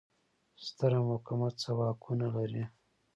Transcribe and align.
ستره 0.65 0.99
محکمه 1.09 1.49
څه 1.61 1.69
واکونه 1.77 2.27
لري؟ 2.35 2.63